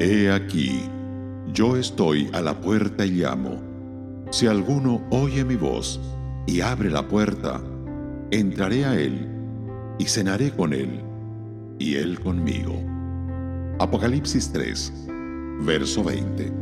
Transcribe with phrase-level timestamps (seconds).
[0.00, 0.82] He aquí,
[1.52, 3.60] yo estoy a la puerta y llamo.
[4.30, 6.00] Si alguno oye mi voz
[6.46, 7.60] y abre la puerta,
[8.32, 9.28] entraré a él
[9.98, 11.00] y cenaré con él
[11.78, 12.74] y él conmigo.
[13.78, 15.06] Apocalipsis 3,
[15.64, 16.52] verso 20.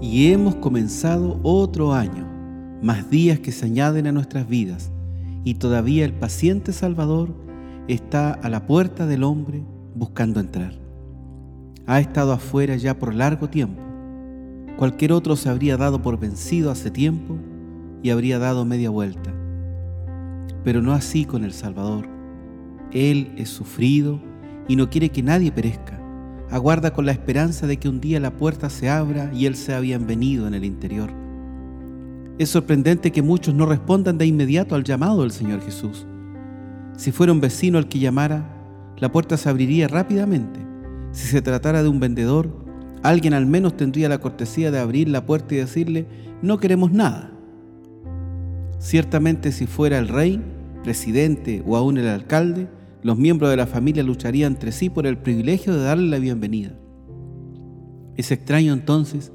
[0.00, 2.26] Y hemos comenzado otro año,
[2.86, 4.92] más días que se añaden a nuestras vidas,
[5.42, 7.34] y todavía el paciente Salvador
[7.88, 9.64] está a la puerta del hombre
[9.96, 10.72] buscando entrar.
[11.88, 13.82] Ha estado afuera ya por largo tiempo.
[14.76, 17.36] Cualquier otro se habría dado por vencido hace tiempo
[18.04, 19.34] y habría dado media vuelta.
[20.62, 22.06] Pero no así con el Salvador.
[22.92, 24.20] Él es sufrido
[24.68, 26.00] y no quiere que nadie perezca.
[26.50, 29.80] Aguarda con la esperanza de que un día la puerta se abra y Él sea
[29.80, 31.25] bienvenido en el interior.
[32.38, 36.06] Es sorprendente que muchos no respondan de inmediato al llamado del Señor Jesús.
[36.96, 38.52] Si fuera un vecino el que llamara,
[38.98, 40.60] la puerta se abriría rápidamente.
[41.12, 42.50] Si se tratara de un vendedor,
[43.02, 46.06] alguien al menos tendría la cortesía de abrir la puerta y decirle,
[46.42, 47.32] no queremos nada.
[48.78, 50.42] Ciertamente si fuera el rey,
[50.84, 52.68] presidente o aún el alcalde,
[53.02, 56.72] los miembros de la familia lucharían entre sí por el privilegio de darle la bienvenida.
[58.16, 59.32] Es extraño entonces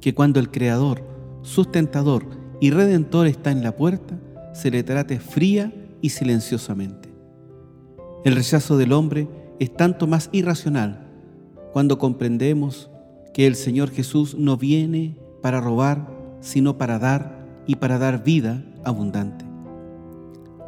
[0.00, 1.02] que cuando el Creador,
[1.42, 2.24] sustentador
[2.60, 4.18] y redentor está en la puerta,
[4.52, 7.08] se le trate fría y silenciosamente.
[8.24, 11.06] El rechazo del hombre es tanto más irracional
[11.72, 12.90] cuando comprendemos
[13.32, 16.08] que el Señor Jesús no viene para robar,
[16.40, 19.44] sino para dar y para dar vida abundante.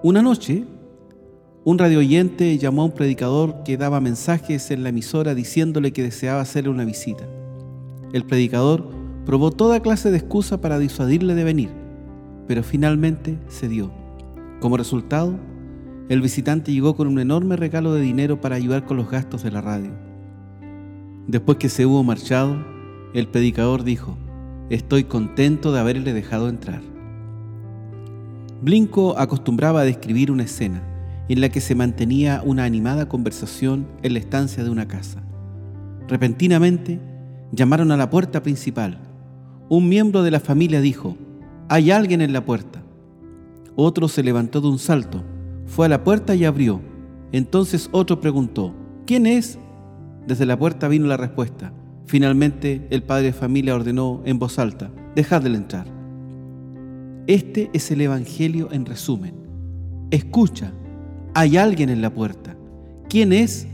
[0.02, 0.64] Una noche,
[1.64, 6.02] un radio oyente llamó a un predicador que daba mensajes en la emisora diciéndole que
[6.02, 7.24] deseaba hacerle una visita.
[8.12, 11.70] El predicador probó toda clase de excusa para disuadirle de venir,
[12.46, 13.92] pero finalmente cedió.
[14.60, 15.38] Como resultado,
[16.08, 19.50] el visitante llegó con un enorme regalo de dinero para ayudar con los gastos de
[19.50, 19.90] la radio.
[21.26, 22.56] Después que se hubo marchado,
[23.14, 24.16] el predicador dijo,
[24.70, 26.82] estoy contento de haberle dejado entrar.
[28.60, 30.82] Blinco acostumbraba a describir una escena
[31.28, 35.22] en la que se mantenía una animada conversación en la estancia de una casa.
[36.08, 37.00] Repentinamente,
[37.52, 38.98] llamaron a la puerta principal.
[39.74, 41.16] Un miembro de la familia dijo,
[41.70, 42.82] hay alguien en la puerta.
[43.74, 45.22] Otro se levantó de un salto,
[45.64, 46.82] fue a la puerta y abrió.
[47.32, 48.74] Entonces otro preguntó,
[49.06, 49.58] ¿quién es?
[50.26, 51.72] Desde la puerta vino la respuesta.
[52.04, 55.86] Finalmente el padre de familia ordenó en voz alta, dejadle entrar.
[57.26, 59.34] Este es el Evangelio en resumen.
[60.10, 60.70] Escucha,
[61.32, 62.58] hay alguien en la puerta.
[63.08, 63.66] ¿Quién es?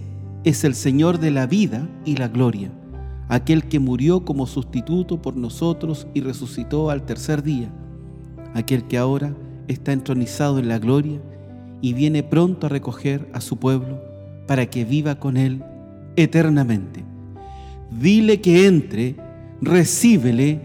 [0.44, 2.70] Es el Señor de la vida y la gloria,
[3.28, 7.70] aquel que murió como sustituto por nosotros y resucitó al tercer día,
[8.54, 9.34] aquel que ahora
[9.68, 11.20] está entronizado en la gloria
[11.80, 14.00] y viene pronto a recoger a su pueblo
[14.46, 15.62] para que viva con él
[16.16, 17.04] eternamente.
[17.90, 19.16] Dile que entre,
[19.60, 20.60] recíbele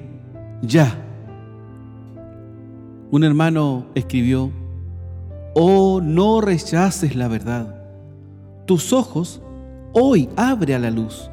[0.62, 1.00] ya.
[3.12, 4.52] Un hermano escribió,
[5.56, 7.76] Oh, no rechaces la verdad.
[8.66, 9.42] Tus ojos
[9.94, 11.30] hoy abre a la luz.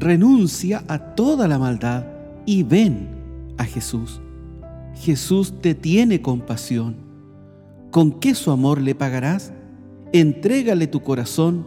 [0.00, 2.06] Renuncia a toda la maldad
[2.46, 3.08] y ven
[3.58, 4.20] a Jesús.
[4.94, 6.94] Jesús te tiene compasión.
[7.90, 9.52] ¿Con qué su amor le pagarás?
[10.12, 11.66] Entrégale tu corazón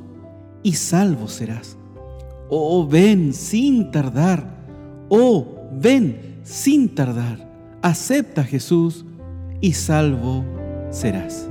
[0.63, 1.77] y salvo serás.
[2.49, 4.45] Oh, ven sin tardar.
[5.09, 7.49] Oh, ven sin tardar.
[7.81, 9.03] Acepta a Jesús
[9.59, 10.45] y salvo
[10.89, 11.50] serás.